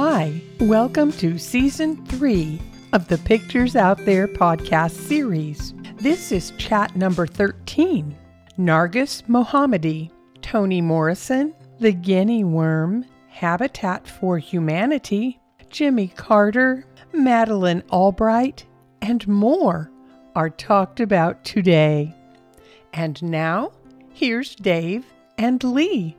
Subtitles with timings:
[0.00, 2.60] Hi, welcome to season three
[2.92, 5.74] of the Pictures Out There podcast series.
[5.96, 8.16] This is chat number 13.
[8.56, 18.66] Narges Mohammadi, Toni Morrison, The Guinea Worm, Habitat for Humanity, Jimmy Carter, Madeleine Albright,
[19.02, 19.90] and more
[20.36, 22.14] are talked about today.
[22.92, 23.72] And now,
[24.12, 25.06] here's Dave
[25.36, 26.16] and Lee.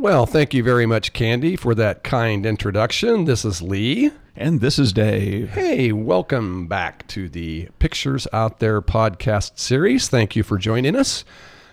[0.00, 3.24] Well, thank you very much, Candy, for that kind introduction.
[3.24, 4.12] This is Lee.
[4.36, 5.50] And this is Dave.
[5.50, 10.06] Hey, welcome back to the Pictures Out There podcast series.
[10.06, 11.24] Thank you for joining us.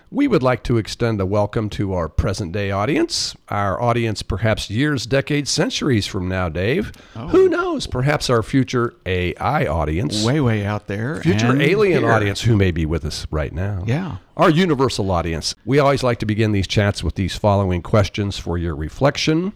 [0.08, 4.70] We would like to extend a welcome to our present day audience, our audience perhaps
[4.70, 6.92] years, decades, centuries from now, Dave.
[7.16, 7.26] Oh.
[7.28, 7.88] Who knows?
[7.88, 11.20] Perhaps our future AI audience, Way, way out there.
[11.22, 12.12] future alien here.
[12.12, 13.82] audience who may be with us right now.
[13.84, 14.18] Yeah.
[14.36, 15.56] Our universal audience.
[15.64, 19.54] We always like to begin these chats with these following questions for your reflection.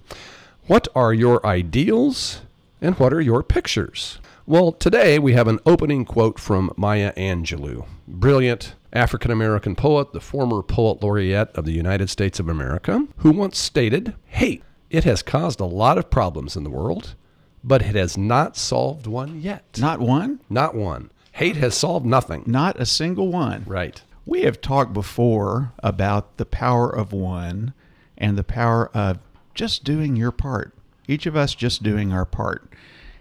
[0.67, 2.41] What are your ideals
[2.83, 4.19] and what are your pictures?
[4.51, 10.21] Well, today we have an opening quote from Maya Angelou, brilliant African American poet, the
[10.21, 15.23] former poet laureate of the United States of America, who once stated, Hate, it has
[15.23, 17.15] caused a lot of problems in the world,
[17.63, 19.79] but it has not solved one yet.
[19.79, 20.41] Not one?
[20.51, 21.13] Not one.
[21.31, 22.43] Hate has solved nothing.
[22.45, 23.63] Not a single one.
[23.69, 24.03] Right.
[24.27, 27.73] We have talked before about the power of one
[28.19, 29.21] and the power of
[29.55, 30.75] just doing your part.
[31.07, 32.67] Each of us just doing our part.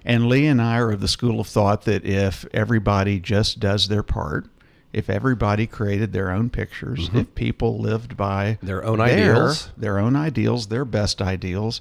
[0.10, 3.90] And Lee and I are of the school of thought that if everybody just does
[3.90, 4.48] their part,
[4.92, 8.66] if everybody created their own pictures, if people lived by Mm-hmm.
[8.66, 9.70] Their own ideals.
[9.78, 11.80] their own ideals, their best ideals,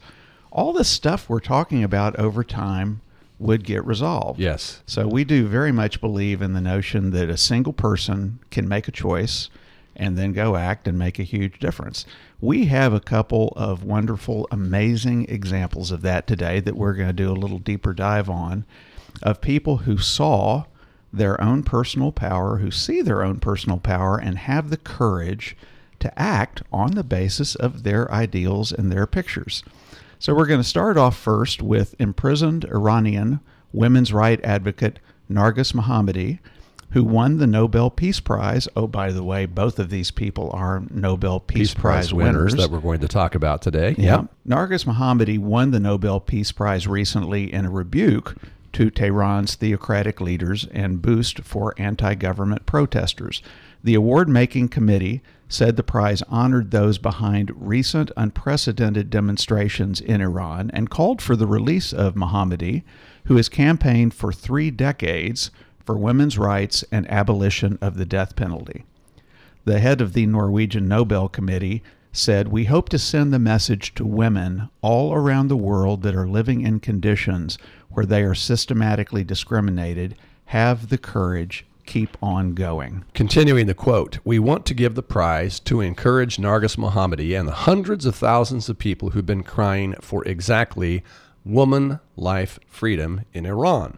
[0.51, 3.01] all this stuff we're talking about over time
[3.39, 4.39] would get resolved.
[4.39, 4.83] Yes.
[4.85, 8.89] So we do very much believe in the notion that a single person can make
[8.89, 9.49] a choice
[9.99, 12.07] and then go act and make a huge difference.
[12.41, 17.13] We have a couple of wonderful, amazing examples of that today that we're going to
[17.13, 18.65] do a little deeper dive on
[19.23, 20.65] of people who saw
[21.13, 25.57] their own personal power, who see their own personal power, and have the courage
[25.99, 29.65] to act on the basis of their ideals and their pictures.
[30.19, 33.41] So we're going to start off first with imprisoned Iranian
[33.73, 34.99] women's right advocate
[35.31, 36.39] Narges Mohammadi,
[36.91, 38.67] who won the Nobel Peace Prize.
[38.75, 42.55] Oh, by the way, both of these people are Nobel Peace, Prize, winners.
[42.55, 43.95] that we're going to talk about today.
[43.99, 44.25] Yeah.
[44.47, 48.37] Narges Mohammadi won the Nobel Peace Prize recently in a rebuke
[48.73, 53.43] to Tehran's theocratic leaders and boost for anti government protesters.
[53.85, 60.71] The award making committee said the prize honored those behind recent unprecedented demonstrations in Iran
[60.75, 62.83] and called for the release of Mohammadi,
[63.25, 65.51] who has campaigned for three decades
[65.89, 68.85] for women's rights and abolition of the death penalty.
[69.65, 71.83] The head of the Norwegian Nobel Committee
[72.13, 76.29] said, We hope to send the message to women all around the world that are
[76.29, 77.57] living in conditions
[77.89, 80.15] where they are systematically discriminated.
[80.49, 83.07] Have the courage, keep on going.
[83.15, 87.65] Continuing the quote, we want to give the prize to encourage Narges Mohammadi and the
[87.65, 91.03] hundreds of thousands of people who've been crying for exactly
[91.47, 93.97] woman, life, freedom in Iran.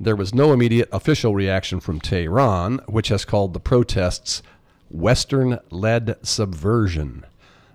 [0.00, 4.42] There was no immediate official reaction from Tehran, which has called the protests
[4.90, 7.26] Western led subversion.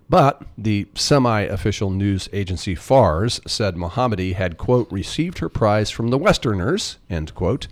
[0.10, 6.10] But the semi official news agency FARS said Mohammadi had, quote, received her prize from
[6.10, 7.68] the Westerners, end quote,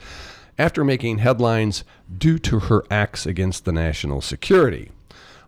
[0.58, 1.84] after making headlines
[2.18, 4.92] due to her acts against the national security.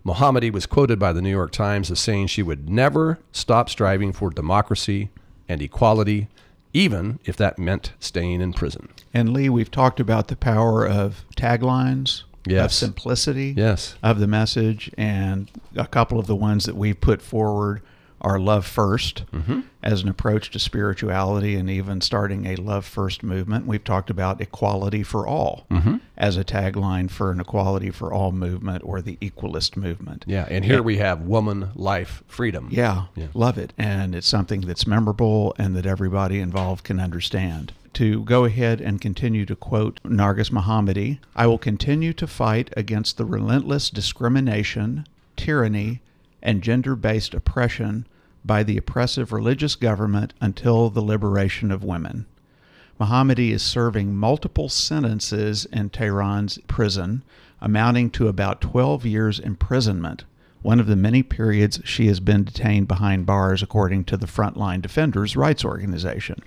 [0.04, 4.12] Mohammadi was quoted by the New York Times as saying she would never stop striving
[4.12, 5.10] for democracy
[5.48, 6.28] and equality,
[6.74, 8.88] even if that meant staying in prison.
[9.14, 12.74] And Lee, we've talked about the power of taglines, of Yes.
[12.76, 13.94] simplicity Yes.
[14.02, 17.80] of the message, and a couple of the ones that we've put forward
[18.24, 19.60] are love 1st mm-hmm.
[19.82, 23.66] as an approach to spirituality and even starting a love first movement.
[23.66, 25.96] We've talked about equality for all mm-hmm.
[26.16, 30.24] as a tagline for an equality for all movement or the equalist movement.
[30.26, 32.68] Yeah, and here we have woman, life, freedom.
[32.70, 33.26] Yeah, Yeah.
[33.34, 33.74] love it.
[33.76, 37.74] And it's something that's memorable and that everybody involved can understand.
[37.94, 43.18] To go ahead and continue to quote Narges Mohammadi, I will continue to fight against
[43.18, 45.06] the relentless discrimination,
[45.36, 46.00] tyranny,
[46.42, 48.06] and gender based oppression
[48.44, 52.26] by the oppressive religious government until the liberation of women.
[53.00, 57.24] Mohammadi is serving multiple sentences in Tehran's prison,
[57.60, 60.24] amounting to about 12 years imprisonment,
[60.62, 64.80] one of the many periods she has been detained behind bars, according to the Frontline
[64.80, 66.42] Defenders Rights Organization.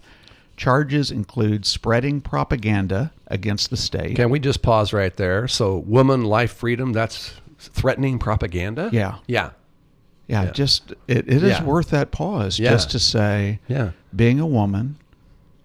[0.56, 4.16] Charges include spreading propaganda against the state.
[4.16, 5.48] Can we just pause right there?
[5.48, 8.90] So, woman, life, freedom, that's threatening propaganda?
[8.92, 9.16] Yeah.
[9.28, 9.52] Yeah.
[10.28, 10.52] Yeah, Yeah.
[10.52, 11.64] just it, it is Yeah.
[11.64, 12.72] worth that pause Yeah.
[12.72, 13.92] just to say Yeah.
[14.16, 14.98] being a woman,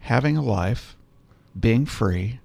[0.00, 0.96] having a life,
[1.58, 2.40] being free,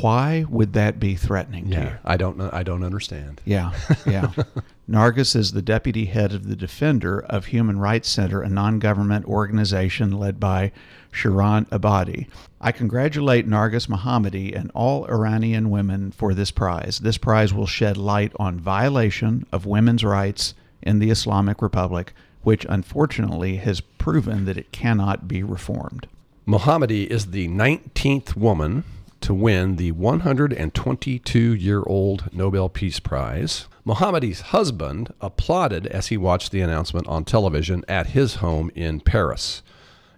[0.00, 1.82] why would that be threatening to you?
[1.82, 1.96] Mm-hmm.
[2.04, 2.50] I don't know.
[2.52, 3.40] I don't understand.
[3.44, 3.70] Yeah,
[4.04, 4.32] yeah.
[4.90, 9.24] Narges is the deputy head of the Defender of Human Rights Center, a non government
[9.26, 10.72] organization led by
[11.12, 12.26] Shirin Ebadi.
[12.60, 16.98] I congratulate Narges Mohammadi and all Iranian women for this prize.
[17.04, 22.12] This prize will shed light on violation of women's rights in the Islamic Republic,
[22.42, 26.06] which unfortunately has proven that it cannot be reformed.
[26.46, 28.84] Mohammadi is the 19th woman
[29.20, 33.66] to win the 122 year old Nobel Peace Prize.
[33.86, 39.62] Mohammadi's husband applauded as he watched the announcement on television at his home in Paris.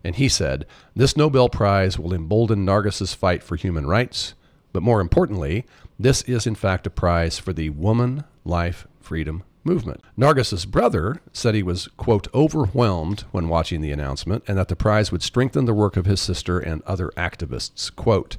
[0.04, 4.34] And he said, This Nobel Prize will embolden Narges's fight for human rights,
[4.72, 5.64] but more importantly,
[5.98, 10.02] this is in fact a prize for the woman, life, freedom movement.
[10.16, 15.12] Narges's brother said he was, quote, overwhelmed when watching the announcement and that the prize
[15.12, 17.94] would strengthen the work of his sister and other activists.
[17.94, 18.36] Quote,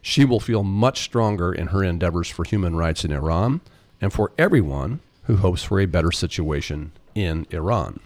[0.00, 3.60] she will feel much stronger in her endeavors for human rights in Iran
[4.00, 8.00] and for everyone who hopes for a better situation in Iran.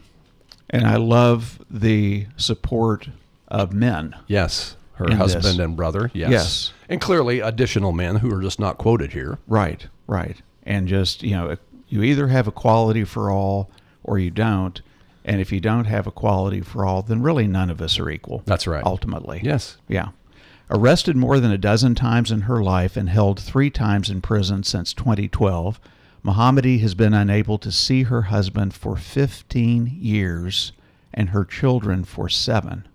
[0.69, 3.09] And I love the support
[3.49, 4.15] of men.
[4.27, 5.59] Yes, her husband this.
[5.59, 6.11] and brother.
[6.13, 6.31] Yes.
[6.31, 6.73] Yes.
[6.89, 9.39] And clearly additional men who are just not quoted here.
[9.47, 10.37] Right, right.
[10.65, 11.57] And just, you know,
[11.89, 13.71] you either have equality for all
[14.03, 14.81] or you don't.
[15.25, 18.43] And if you don't have equality for all, then really none of us are equal.
[18.47, 18.85] That's right.
[18.85, 19.41] Ultimately.
[19.43, 19.77] Yes.
[19.89, 20.11] Yeah.
[20.71, 24.63] Arrested more than a dozen times in her life and held three times in prison
[24.63, 25.81] since 2012,
[26.25, 30.73] Mohammadi has been unable to see her husband for 15 years
[31.15, 32.87] and her children for seven.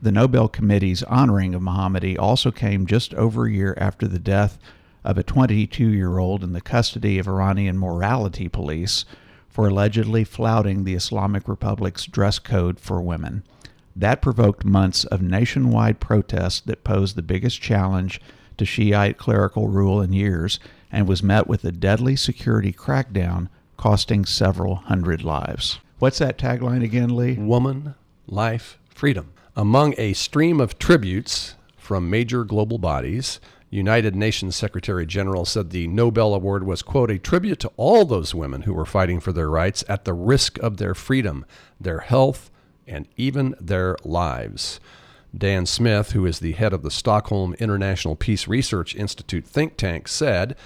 [0.00, 4.58] The Nobel Committee's honoring of Mohammadi also came just over a year after the death
[5.04, 9.04] of a 22 year old in the custody of Iranian morality police
[9.48, 13.42] for allegedly flouting the Islamic Republic's dress code for women.
[13.96, 18.20] That provoked months of nationwide protests that posed the biggest challenge
[18.56, 20.60] to Shiite clerical rule in years
[20.92, 25.80] and was met with a deadly security crackdown costing several hundred lives.
[25.98, 27.34] What's that tagline again, Lee?
[27.34, 27.94] Woman,
[28.26, 29.32] life, freedom.
[29.56, 33.40] Among a stream of tributes from major global bodies,
[33.70, 38.34] United Nations Secretary General said the Nobel Award was, quote, a tribute to all those
[38.34, 41.46] women who were fighting for their rights at the risk of their freedom,
[41.80, 42.50] their health,
[42.88, 44.80] and even their lives.
[45.36, 50.08] Dan Smith, who is the head of the Stockholm International Peace Research Institute think tank,
[50.08, 50.56] said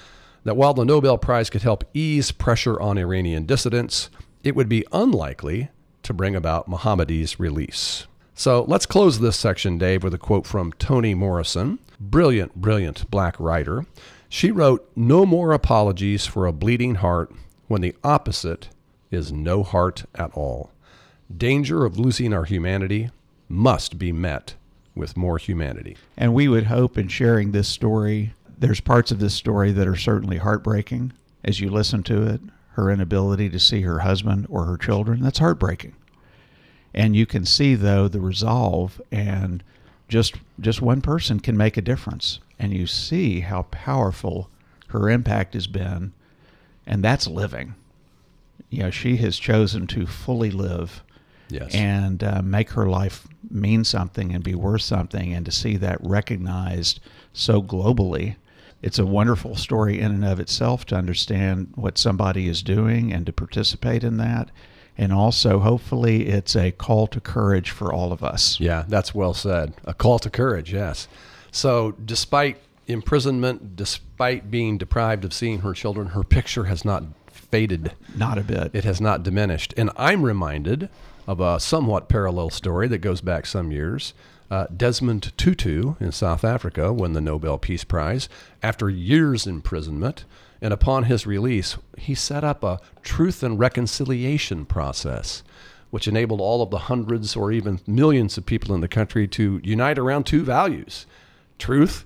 [0.44, 4.08] that while the Nobel Prize could help ease pressure on Iranian dissidents,
[4.42, 5.68] it would be unlikely
[6.04, 8.06] to bring about Mohammadi's release.
[8.34, 11.78] So let's close this section, Dave, with a quote from Toni Morrison,
[12.10, 13.86] brilliant, brilliant black writer.
[14.28, 17.32] She wrote, No more apologies for a bleeding heart
[17.68, 18.68] when the opposite
[19.10, 20.70] is no heart at all.
[21.34, 23.10] Danger of losing our humanity
[23.48, 24.54] must be met
[24.94, 25.96] with more humanity.
[26.16, 29.96] And we would hope in sharing this story, there's parts of this story that are
[29.96, 31.12] certainly heartbreaking
[31.42, 32.40] as you listen to it.
[32.72, 35.94] Her inability to see her husband or her children, that's heartbreaking.
[36.92, 39.62] And you can see though the resolve and
[40.08, 42.38] just just one person can make a difference.
[42.58, 44.48] And you see how powerful
[44.88, 46.12] her impact has been.
[46.86, 47.74] And that's living.
[48.70, 51.02] You know, she has chosen to fully live
[51.50, 51.74] Yes.
[51.74, 55.98] and uh, make her life mean something and be worth something and to see that
[56.00, 57.00] recognized
[57.34, 58.36] so globally
[58.82, 63.26] it's a wonderful story in and of itself to understand what somebody is doing and
[63.26, 64.50] to participate in that
[64.96, 69.34] and also hopefully it's a call to courage for all of us Yeah, that's well
[69.34, 69.74] said.
[69.84, 71.08] A call to courage, yes.
[71.50, 77.92] So, despite imprisonment, despite being deprived of seeing her children, her picture has not faded.
[78.16, 79.74] not a bit It has not diminished.
[79.76, 80.88] And I'm reminded
[81.26, 84.12] of a somewhat parallel story that goes back some years.
[84.50, 88.28] Uh, Desmond Tutu in South Africa won the Nobel Peace Prize
[88.62, 90.24] after years imprisonment.
[90.60, 95.42] And upon his release, he set up a truth and reconciliation process,
[95.90, 99.60] which enabled all of the hundreds or even millions of people in the country to
[99.62, 101.06] unite around two values
[101.58, 102.04] truth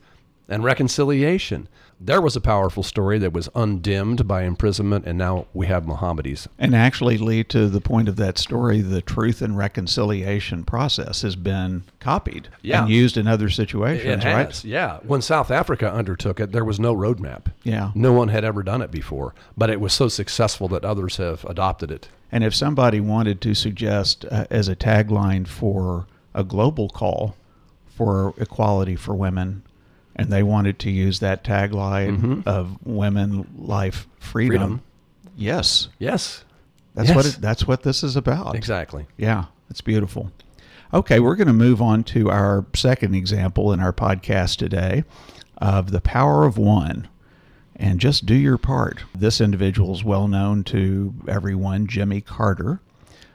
[0.48, 1.68] and reconciliation.
[2.00, 6.46] There was a powerful story that was undimmed by imprisonment, and now we have Mohammadi's.
[6.56, 11.34] and actually lead to the point of that story the truth and reconciliation process has
[11.34, 12.82] been copied Yeah.
[12.82, 14.98] and used in other situations It right has, yeah.
[15.02, 17.46] When South Africa undertook it, there was no roadmap.
[17.64, 17.90] Yeah.
[17.96, 21.44] No one had ever done it before, but it was so successful that others have
[21.46, 22.08] adopted it.
[22.30, 27.34] And if somebody wanted to suggest uh, as a tagline for a global call
[27.88, 29.62] for equality for women,
[30.18, 32.40] and they wanted to use that tagline mm-hmm.
[32.48, 34.82] of women, life, freedom, Freedom.
[35.36, 36.44] yes, Yes.
[36.94, 38.56] That's what it, that's what this is about.
[38.56, 39.06] Exactly.
[39.16, 40.32] Yeah, it's beautiful.
[40.92, 45.04] Okay, we're going to move on to our second example in our podcast today
[45.58, 47.06] of the power of one.
[47.76, 49.04] And just do your part.
[49.14, 52.80] This individual is well known to everyone, Jimmy Carter.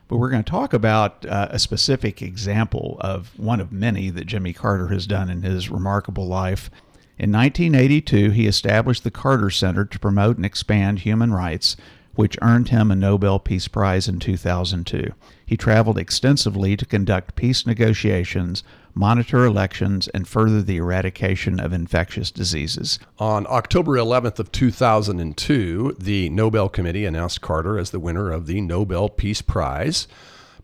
[0.07, 4.27] But we're going to talk about uh, a specific example of one of many that
[4.27, 6.69] Jimmy Carter has done in his remarkable life.
[7.17, 11.77] In 1982, he established the Carter Center to promote and expand human rights,
[12.15, 15.13] which earned him a Nobel Peace Prize in 2002.
[15.46, 22.32] He traveled extensively to conduct peace negotiations, monitor elections, and further the eradication of infectious
[22.32, 23.00] diseases.
[23.20, 28.62] On October 11th of 2002, the Nobel Committee announced Carter as the winner of the
[28.62, 30.08] Nobel Peace Prize,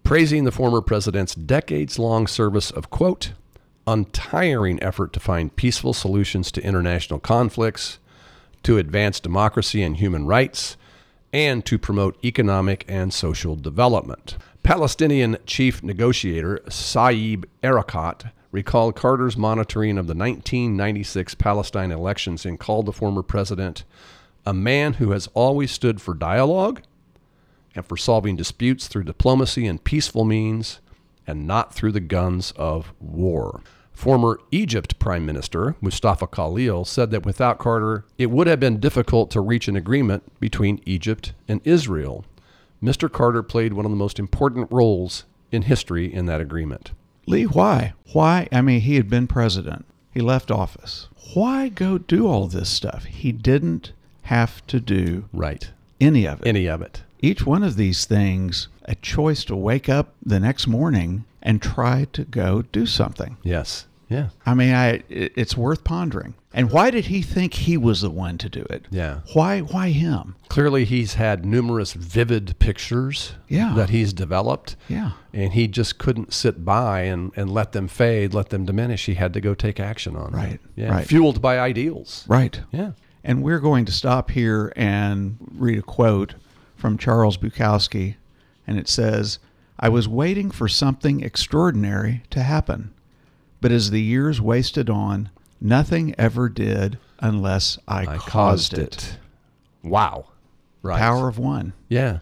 [0.04, 3.34] praising the former president's decades-long service of quote
[3.90, 7.98] untiring effort to find peaceful solutions to international conflicts,
[8.62, 10.78] to advance democracy and human rights,
[11.32, 14.38] and to promote economic and social development.
[14.64, 22.86] Palestinian chief negotiator Saeb Erekat recalled Carter's monitoring of the 1996 Palestine elections and called
[22.86, 23.84] the former president
[24.46, 26.82] a man who has always stood for dialogue
[27.76, 30.80] and for solving disputes through diplomacy and peaceful means
[31.28, 33.62] and not through the guns of war.
[34.00, 39.30] Former Egypt Prime Minister Mustafa Khalil said that without Carter, it would have been difficult
[39.32, 42.24] to reach an agreement between Egypt and Israel.
[42.82, 43.12] Mr.
[43.12, 46.92] Carter played one of the most important roles in history in that agreement.
[47.26, 47.92] Lee, why?
[48.14, 48.48] Why?
[48.54, 49.84] I mean, he had been president.
[50.14, 51.10] He left office.
[51.34, 53.04] Why go do all this stuff?
[53.04, 53.92] He didn't
[54.22, 55.72] have to do Right.
[56.00, 56.48] any of it.
[56.48, 57.04] Any of it.
[57.22, 62.08] Each one of these things, a choice to wake up the next morning and try
[62.14, 63.36] to go do something.
[63.44, 63.88] Yes.
[64.10, 64.30] Yeah.
[64.46, 66.34] I mean, I it's worth pondering.
[66.52, 68.88] And why did he think he was the one to do it?
[68.90, 69.20] Yeah.
[69.34, 70.36] Why why him?
[70.50, 73.74] Clearly, he's had numerous vivid pictures Yeah.
[73.76, 74.76] that he's developed.
[74.88, 75.12] Yeah.
[75.32, 79.06] And he just couldn't sit by and, and let them fade, let them diminish.
[79.06, 80.40] He had to go take action on them.
[80.42, 80.90] Right, Yeah.
[80.90, 81.06] right.
[81.06, 82.26] Fueled by ideals.
[82.28, 82.60] Right.
[82.72, 82.92] Yeah.
[83.24, 86.34] And we're going to stop here and read a quote
[86.76, 88.16] from Charles Bukowski.
[88.66, 89.38] And it says,
[89.80, 92.92] I was waiting for something extraordinary to happen.
[93.62, 99.18] But as the years wasted on, nothing ever did unless I, I caused, it.
[99.84, 100.28] Wow.
[100.82, 101.00] Right.
[101.00, 101.74] Power of one.
[101.90, 102.20] Yeah.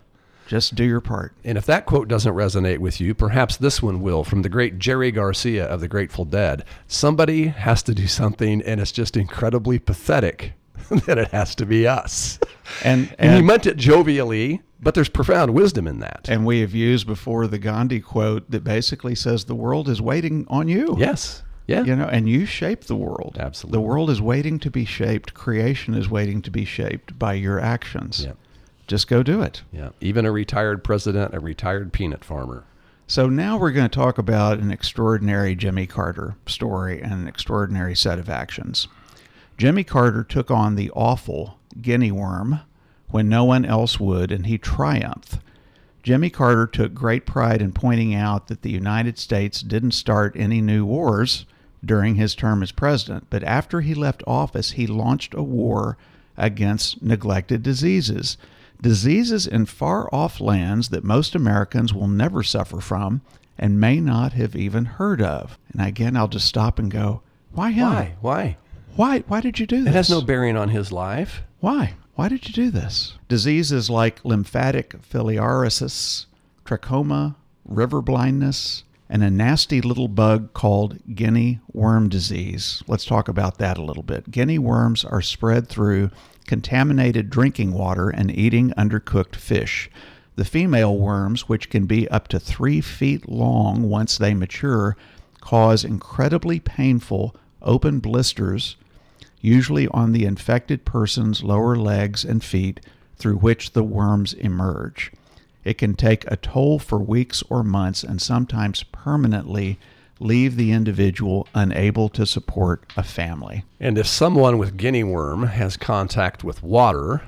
[0.48, 1.34] Just do your part.
[1.44, 4.80] And if that quote doesn't resonate with you, perhaps this one will from the great
[4.80, 6.64] Jerry Garcia of the Grateful Dead.
[6.88, 10.54] Somebody has to do something, and it's just incredibly pathetic
[11.06, 12.40] that it has to be us.
[12.84, 16.28] And And he meant it jovially, but there's profound wisdom in that.
[16.30, 20.46] and we have used before the Gandhi quote that basically says the world is waiting
[20.50, 20.96] on you.
[20.98, 21.44] yes.
[21.68, 21.84] Yeah.
[21.84, 23.36] You know, and you shape the world.
[23.38, 23.76] Absolutely.
[23.78, 25.34] The world is waiting to be shaped.
[25.34, 28.24] Creation is waiting to be shaped by your actions.
[28.24, 28.32] Yeah.
[28.88, 29.64] Just go do it.
[29.74, 29.90] Yeah.
[30.00, 32.64] Even a retired president, a retired peanut farmer.
[33.06, 37.96] So now we're going to talk about an extraordinary Jimmy Carter story and an extraordinary
[37.98, 38.88] set of actions.
[39.58, 42.62] Jimmy Carter took on the awful guinea worm
[43.10, 45.40] when no one else would, and he triumphed.
[46.04, 50.62] Jimmy Carter took great pride in pointing out that the United States didn't start any
[50.62, 51.46] new wars
[51.84, 55.98] during his term as president, but after he left office, he launched a war
[56.38, 58.38] against neglected diseases.
[58.82, 63.22] Diseases in far off lands that most Americans will never suffer from
[63.58, 65.58] and may not have even heard of.
[65.74, 67.22] And again, I'll just stop and go,
[67.52, 67.88] why him?
[67.88, 68.16] Why?
[68.22, 68.58] Why?
[68.96, 69.94] Why, why did you do this?
[69.94, 71.42] It has no bearing on his life.
[71.60, 71.96] Why?
[72.18, 73.14] Why did you do this?
[73.28, 76.26] Diseases like lymphatic filariasis,
[76.66, 82.82] trachoma, river blindness, and a nasty little bug called guinea worm disease.
[82.88, 84.32] Let's talk about that a little bit.
[84.32, 86.10] Guinea worms are spread through
[86.48, 89.88] contaminated drinking water and eating undercooked fish.
[90.38, 94.98] The female worms, which can be up to three feet long once they mature,
[95.40, 98.76] cause incredibly painful open blisters
[99.42, 102.80] usually on the infected person's lower legs and feet,
[103.18, 105.12] through which the worms emerge.
[105.64, 109.80] It can take a toll for weeks or months and sometimes permanently
[110.20, 113.66] leave the individual unable to support a family.
[113.80, 117.24] And if someone with guinea worm has contact with water,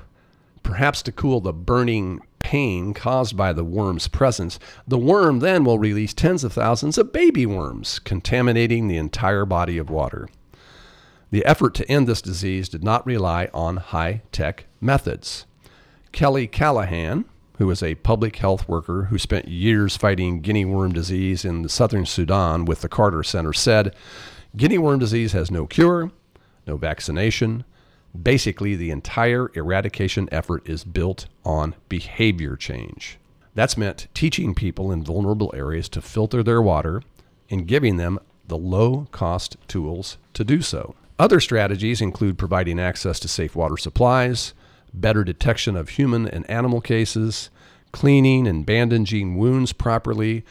[0.62, 5.78] perhaps to cool the burning pain caused by the worm's presence, the worm then will
[5.78, 10.28] release tens of thousands of baby worms, contaminating the entire body of water.
[11.30, 15.46] The effort to end this disease did not rely on high tech methods.
[16.10, 17.24] Kelly Callahan,
[17.58, 21.68] who is a public health worker who spent years fighting guinea worm disease in the
[21.68, 23.94] southern Sudan with the Carter Center, said
[24.56, 26.10] Guinea worm disease has no cure,
[26.66, 27.64] no vaccination.
[28.20, 33.18] Basically, the entire eradication effort is built on behavior change.
[33.54, 37.02] That's meant teaching people in vulnerable areas to filter their water
[37.48, 38.18] and giving them
[38.48, 40.96] the low cost tools to do so.
[41.20, 44.54] Other strategies include providing access to safe water supplies,
[44.94, 47.50] better detection of human and animal cases,
[47.92, 50.46] cleaning and bandaging wounds properly,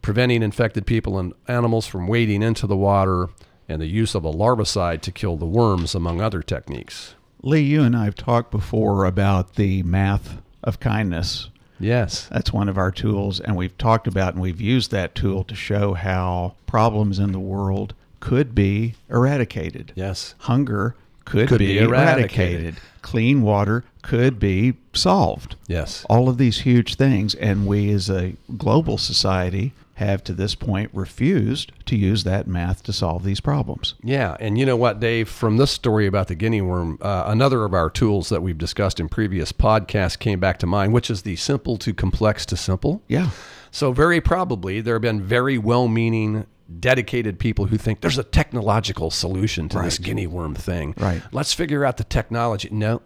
[0.00, 3.28] preventing infected people and animals from wading into the water,
[3.68, 7.16] and the use of a larvicide to kill the worms, among other techniques.
[7.42, 11.50] Lee, you and I have talked before about the math of kindness.
[11.78, 12.28] Yes.
[12.32, 15.54] That's one of our tools, and we've talked about and we've used that tool to
[15.54, 17.92] show how problems in the world
[18.24, 19.92] could be eradicated.
[19.94, 20.34] Yes.
[20.38, 20.94] Hunger
[21.26, 22.38] could, Could be, be eradicated.
[22.60, 22.76] eradicated.
[23.02, 25.56] Clean water could be solved.
[25.68, 26.04] Yes.
[26.08, 30.90] All of these huge things, and we as a global society have to this point
[30.92, 33.94] refused to use that math to solve these problems.
[34.02, 35.28] Yeah, and you know what, Dave?
[35.28, 38.98] From this story about the guinea worm, uh, another of our tools that we've discussed
[39.00, 43.02] in previous podcasts came back to mind, which is the simple to complex to simple.
[43.06, 43.30] Yeah.
[43.70, 46.46] So, very probably, there have been very well meaning,
[46.80, 50.94] dedicated people who think there's a technological solution to this guinea worm thing.
[50.96, 51.22] Right.
[51.32, 52.68] Let's figure out the technology.
[52.72, 53.02] No,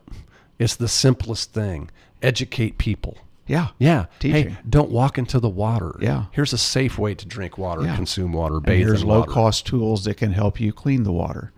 [0.59, 1.91] it's the simplest thing
[2.23, 3.17] educate people.
[3.47, 3.69] Yeah.
[3.79, 4.07] Yeah.
[4.19, 4.51] Teaching.
[4.51, 5.97] Hey, don't walk into the water.
[6.01, 6.27] Yeah.
[6.33, 7.97] Here's a safe way to drink water, Yeah.
[7.97, 9.33] consume water, And bathe here's in low water.
[9.33, 11.53] cost tools that can help you clean the water.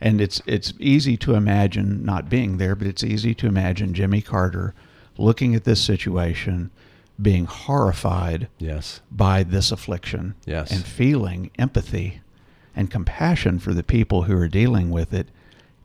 [0.00, 4.22] And it's it's easy to imagine not being there, but it's easy to imagine Jimmy
[4.22, 4.74] Carter
[5.18, 6.70] looking at this situation,
[7.20, 9.00] being horrified Yes.
[9.10, 10.70] by this affliction Yes.
[10.70, 12.20] and feeling empathy
[12.74, 15.28] and compassion for the people who are dealing with it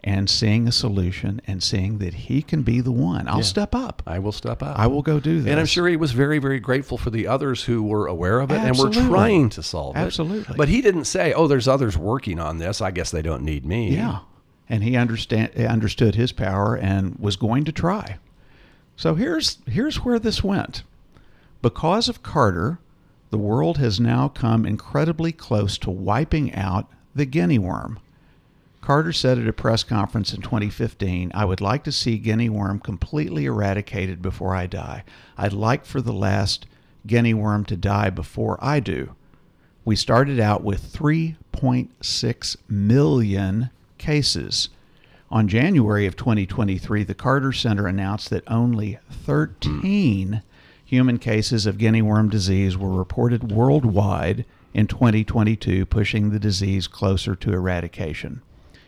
[0.04, 3.28] and seeing a solution and seeing that he can be the one.
[3.28, 3.44] I'll Yeah.
[3.44, 4.02] step up.
[4.08, 4.80] I will step up.
[4.80, 5.52] I will go do this.
[5.52, 8.50] And I'm sure he was very, very grateful for the others who were aware of
[8.50, 10.00] it and were trying to solve it.
[10.00, 10.56] Absolutely.
[10.58, 12.82] But he didn't say, "Oh, there's others working on this.
[12.82, 14.20] I guess they don't need me." Yeah.
[14.70, 18.18] And he understand understood his power and was going to try.
[18.96, 20.84] So here's here's where this went.
[21.62, 22.80] Because of Carter,
[23.32, 28.00] the world has now come incredibly close to wiping out the guinea worm.
[28.82, 32.80] Carter said at a press conference in 2015, I would like to see guinea worm
[32.80, 35.04] completely eradicated before I die.
[35.38, 36.66] I'd like for the last
[37.06, 39.16] guinea worm to die before I do.
[39.84, 44.70] We started out with 3.6 million cases.
[45.30, 50.42] On January of 2023, the Carter Center announced that only 13
[50.90, 57.36] human cases of guinea worm disease were reported worldwide in 2022, pushing the disease closer
[57.36, 58.42] to eradication.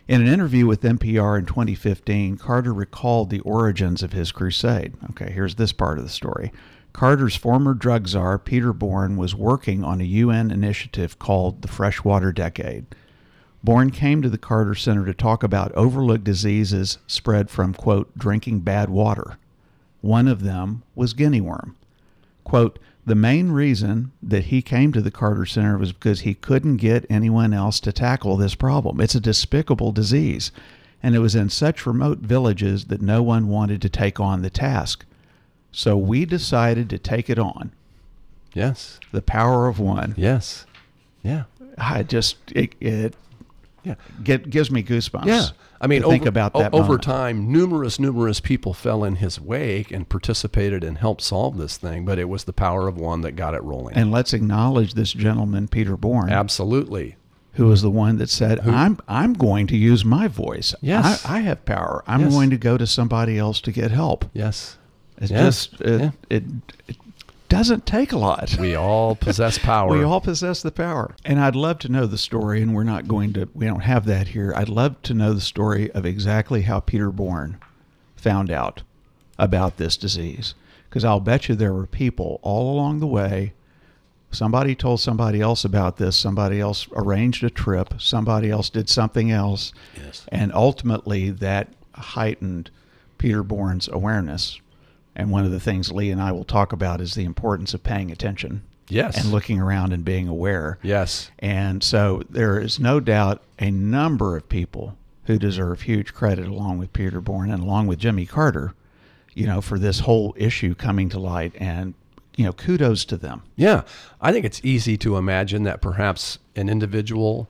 [0.08, 4.94] In an interview with NPR in 2015, Carter recalled the origins of his crusade.
[5.10, 6.50] Okay, here's this part of the story.
[6.92, 12.32] Carter's former drug czar, Peter Bourne, was working on a UN initiative called the Freshwater
[12.32, 12.84] Decade.
[13.62, 18.58] Bourne came to the Carter Center to talk about overlooked diseases spread from, quote, drinking
[18.58, 19.38] bad water.
[20.00, 21.76] One of them was guinea worm.
[22.44, 26.76] Quote, the main reason that he came to the Carter Center was because he couldn't
[26.76, 29.00] get anyone else to tackle this problem.
[29.00, 30.52] It's a despicable disease,
[31.02, 34.50] and it was in such remote villages that no one wanted to take on the
[34.50, 35.04] task.
[35.72, 37.72] So we decided to take it on.
[38.54, 39.00] Yes.
[39.10, 40.14] The power of one.
[40.16, 40.66] Yes.
[41.22, 41.44] Yeah.
[41.78, 43.14] I just it, it
[43.84, 43.94] Yeah.
[44.22, 45.26] get, gives me goosebumps.
[45.26, 45.46] Yeah.
[45.80, 47.02] I mean, over, think about that over moment.
[47.02, 52.04] time, numerous, numerous people fell in his wake and participated and helped solve this thing,
[52.04, 53.96] but it was the power of one that got it rolling.
[53.96, 57.16] And let's acknowledge this gentleman, Peter Bourne, Absolutely.
[57.54, 60.74] who was the one that said, "I'm I'm going to use my voice.
[60.80, 61.24] Yes.
[61.26, 62.04] I, I have power.
[62.06, 62.32] I'm Yes.
[62.32, 64.76] going to go to somebody else to get help." Yes.
[65.18, 65.42] It's Yeah.
[65.44, 66.10] just it, Yeah.
[66.30, 66.44] it
[66.86, 66.96] it
[67.52, 68.56] doesn't take a lot.
[68.58, 69.94] We all possess power.
[69.94, 71.14] We all possess the power.
[71.22, 74.06] And I'd love to know the story, and we're not going to, we don't have
[74.06, 74.54] that here.
[74.56, 77.58] I'd love to know the story of exactly how Peter Bourne
[78.16, 78.82] found out
[79.38, 80.54] about this disease.
[80.88, 83.52] Because I'll bet you there were people all along the way.
[84.30, 86.16] Somebody told somebody else about this.
[86.16, 88.00] Somebody else arranged a trip.
[88.00, 89.74] Somebody else did something else.
[89.94, 90.24] Yes.
[90.28, 92.70] And ultimately, that heightened
[93.18, 94.58] Peter Bourne's awareness.
[95.14, 97.82] And one of the things Lee and I will talk about is the importance of
[97.82, 99.22] paying attention Yes.
[99.22, 100.78] and looking around and being aware.
[100.82, 101.30] Yes.
[101.38, 104.96] And so there is no doubt a number of people
[105.26, 108.74] who deserve huge credit along with Peter Bourne and along with Jimmy Carter,
[109.34, 111.94] you know, for this whole issue coming to light and
[112.34, 113.42] you know, kudos to them.
[113.56, 113.82] Yeah.
[114.20, 117.46] I think it's easy to imagine that perhaps an individual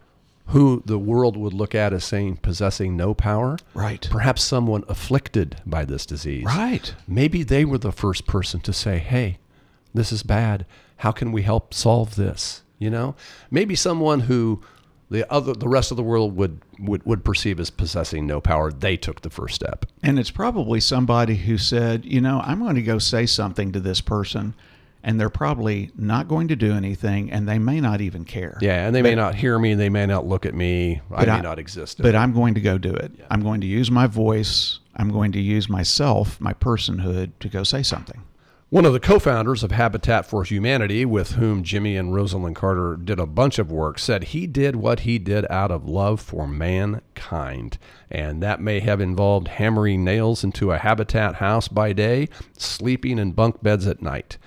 [0.53, 4.07] who the world would look at as saying possessing no power, Right.
[4.11, 6.95] perhaps someone afflicted by this disease, Right.
[7.09, 9.39] maybe they were the first person to say, "Hey,
[9.95, 10.65] this is bad.
[10.99, 13.15] How can we help solve this?" You know,
[13.51, 14.61] maybe someone who
[15.11, 18.73] the other the rest of the world would would, would perceive as possessing no power,
[18.73, 19.85] they took the first step.
[20.03, 23.79] And it's probably somebody who said, you know, I'm going to go say something to
[23.81, 24.55] this person
[25.05, 28.59] and they're probably not going to do anything, and they may not even care.
[28.61, 31.25] Yeah, and they may not hear me, and they may not look at me, I
[31.25, 32.01] may I- not exist.
[32.01, 33.13] But I'm going to go do it.
[33.31, 34.79] I'm going to use my voice.
[34.95, 38.23] I'm going to use myself, my personhood, to go say something.
[38.69, 42.97] One of the co founders of Habitat for Humanity, with whom Jimmy and Rosalynn Carter
[42.97, 46.49] did a bunch of work, said he did what he did out of love for
[46.49, 47.77] mankind.
[48.11, 53.33] And that may have involved hammering nails into a habitat house by day, sleeping in
[53.33, 54.39] bunk beds at night.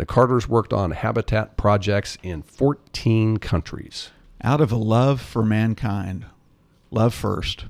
[0.00, 4.08] The Carters worked on habitat projects in 14 countries.
[4.42, 6.24] Out of a love for mankind,
[6.90, 7.66] love first,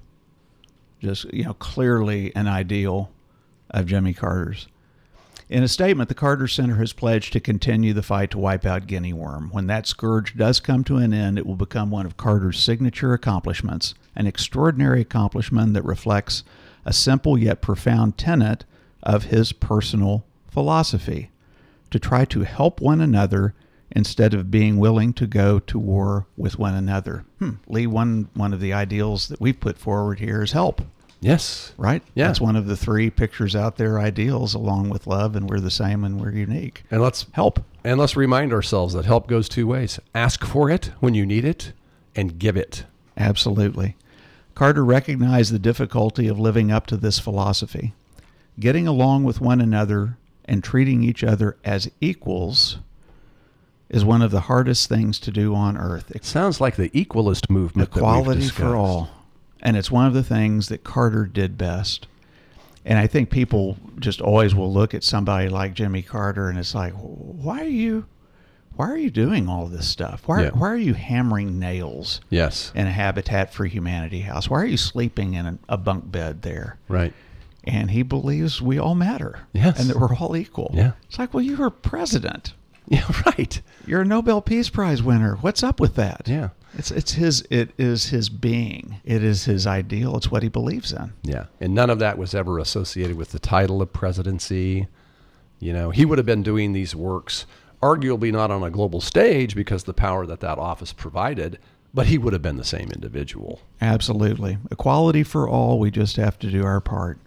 [1.00, 3.10] just, you know, clearly an ideal
[3.68, 4.68] of Jimmy Carter's.
[5.48, 8.86] In a statement, the Carter Center has pledged to continue the fight to wipe out
[8.86, 9.48] guinea worm.
[9.50, 13.12] When that scourge does come to an end, it will become one of Carter's signature
[13.12, 16.44] accomplishments, an extraordinary accomplishment that reflects
[16.84, 18.64] a simple yet profound tenet
[19.02, 21.30] of his personal philosophy
[21.90, 23.54] to try to help one another
[23.92, 27.24] instead of being willing to go to war with one another.
[27.40, 27.50] Hmm.
[27.66, 30.82] Lee, one, one of the ideals that we've put forward here is help
[31.22, 31.72] Yes.
[31.76, 32.02] right?
[32.14, 32.28] Yeah.
[32.28, 35.70] That's one of the three pictures out there ideals along with love and we're the
[35.70, 36.84] same and we're unique.
[36.90, 37.62] And let's Help.
[37.84, 39.98] and let's remind ourselves that help goes two ways.
[40.14, 41.72] Ask for it when you need it
[42.16, 42.84] and give it.
[43.18, 43.96] Absolutely.
[44.54, 47.92] Carter recognized the difficulty of living up to this philosophy.
[48.58, 50.16] Getting along with one another
[50.50, 52.78] and treating each other as equals
[53.88, 56.10] is one of the hardest things to do on earth.
[56.10, 57.88] It sounds like the equalist movement.
[57.88, 59.08] Equality for all.
[59.62, 62.08] And it's one of the things that Carter did best.
[62.84, 66.74] And I think people just always will look at somebody like Jimmy Carter and it's
[66.74, 68.06] like, why are you
[68.76, 70.22] why are you doing all this stuff?
[70.26, 70.50] Why, Yeah.
[70.50, 72.72] why are you hammering nails Yes.
[72.74, 74.48] in a Habitat for Humanity house?
[74.48, 76.78] Why are you sleeping in a, a bunk bed there?
[76.88, 77.12] Right.
[77.64, 79.40] And he believes we all matter.
[79.52, 79.78] Yes.
[79.78, 80.70] And that we're all equal.
[80.74, 80.92] Yeah.
[81.08, 82.54] It's like, well, you're president.
[82.88, 83.04] Yeah.
[83.26, 83.60] Right.
[83.86, 85.36] You're a Nobel Peace Prize winner.
[85.36, 86.22] What's up with that?
[86.26, 86.50] Yeah.
[86.74, 89.00] It's it's his it is his being.
[89.04, 90.16] It is his ideal.
[90.16, 91.12] It's what he believes in.
[91.22, 91.46] Yeah.
[91.60, 94.88] And none of that was ever associated with the title of presidency.
[95.58, 97.44] You know, he would have been doing these works,
[97.82, 101.58] arguably not on a global stage because the power that that office provided,
[101.92, 103.60] but he would have been the same individual.
[103.80, 104.58] Absolutely.
[104.70, 105.78] Equality for all.
[105.78, 107.18] We just have to do our part.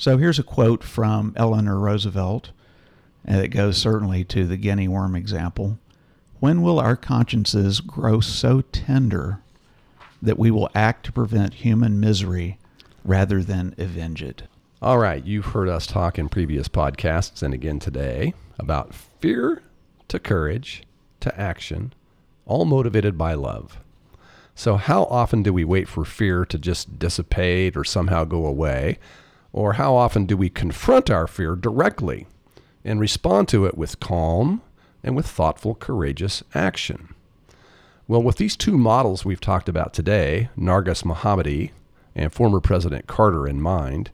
[0.00, 2.52] So here's a quote from Eleanor Roosevelt,
[3.22, 5.78] and it goes certainly to the guinea worm example.
[6.38, 9.40] When will our consciences grow so tender
[10.22, 12.56] that we will act to prevent human misery
[13.04, 14.44] rather than avenge it?
[14.80, 19.62] All right, you've heard us talk in previous podcasts and again today about fear
[20.08, 20.82] to courage
[21.20, 21.92] to action,
[22.46, 23.78] all motivated by love.
[24.54, 28.98] So, how often do we wait for fear to just dissipate or somehow go away?
[29.52, 32.26] Or how often do we confront our fear directly
[32.84, 34.62] and respond to it with calm
[35.02, 37.14] and with thoughtful, courageous action?
[38.06, 41.70] Well, with these two models we've talked about today, Narges Mohammadi
[42.14, 44.10] and former President Carter in mind,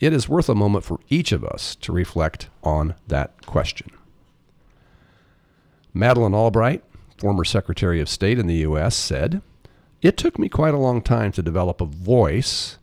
[0.00, 3.90] it is worth a moment for each of us to reflect on that question.
[5.94, 6.84] Madeleine Albright,
[7.16, 9.40] former Secretary of State in the U.S., said,
[10.02, 12.78] It took me quite a long time to develop a voice,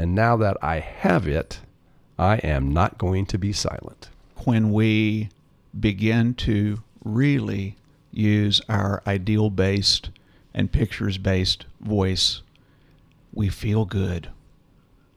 [0.00, 1.60] and now that I have it,
[2.18, 4.08] I am not going to be silent.
[4.44, 5.28] when we
[5.78, 7.76] begin to really
[8.10, 10.08] use our ideal based
[10.54, 12.40] and pictures based voice,
[13.34, 14.30] we feel good.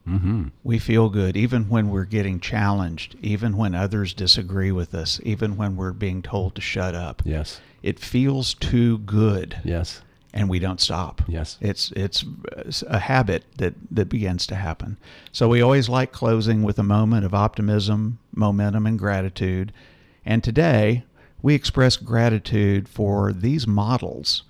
[0.06, 0.48] Mm-hmm.
[0.62, 5.56] We feel good even when we're getting challenged, even when others disagree with us, even
[5.56, 7.22] when we're being told to shut up.
[7.24, 7.60] Yes.
[7.82, 10.02] It feels too good Yes.
[10.34, 11.22] And we don't stop.
[11.28, 11.56] Yes.
[11.60, 12.24] It's it's
[12.88, 14.98] a habit that that begins to happen.
[15.32, 19.72] So we always like closing with a moment of optimism, momentum and gratitude.
[20.26, 21.04] And today,
[21.40, 24.42] we express gratitude for these models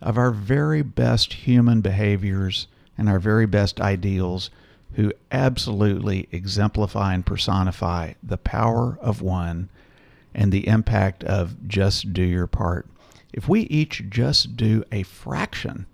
[0.00, 4.50] of our very best human behaviors and our very best ideals
[4.94, 9.68] who absolutely exemplify and personify the power of one
[10.34, 12.86] and the impact of just do your part.
[13.36, 15.84] If we each just do a fraction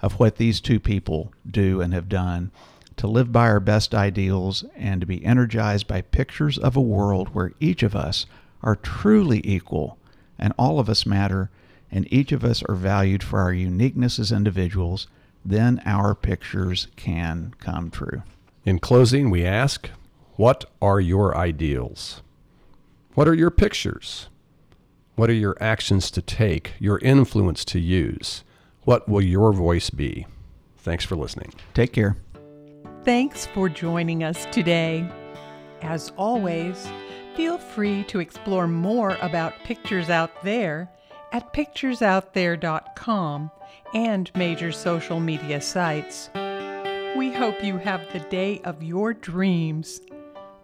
[0.00, 2.50] of what these two people do and have done
[2.96, 7.28] to live by our best ideals and to be energized by pictures of a world
[7.28, 8.24] where each of us
[8.62, 9.98] are truly equal
[10.38, 11.50] and all of us matter
[11.90, 15.06] and each of us are valued for our uniqueness as individuals,
[15.44, 18.22] then our pictures can come true.
[18.64, 19.90] In closing, we ask,
[20.36, 22.22] What are your ideals?
[23.14, 24.28] What are your pictures?
[25.18, 28.44] What are your actions to take, your influence to use?
[28.84, 30.26] What will your voice be?
[30.78, 31.52] Thanks for listening.
[31.74, 32.16] Take care.
[33.04, 35.06] Thanks for joining us today.
[35.82, 36.88] As always,
[37.38, 40.90] Feel free to explore more about Pictures Out There
[41.30, 43.50] at picturesoutthere.com
[43.94, 46.30] and major social media sites.
[47.16, 50.00] We hope you have the day of your dreams,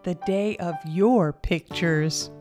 [0.02, 2.32] the day of your pictures.